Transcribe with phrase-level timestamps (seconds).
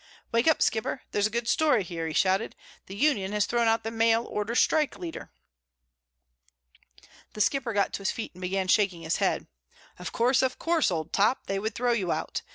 [0.31, 1.03] "Wake up, Skipper!
[1.11, 2.55] There's a good story here!" he shouted.
[2.87, 5.29] "The union has thrown out the mail order strike leader!"
[7.33, 9.45] The Skipper got to his feet and began shaking his head.
[9.99, 12.41] "Of course, of course, Old Top, they would throw you out.